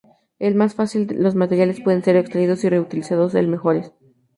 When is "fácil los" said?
0.73-1.35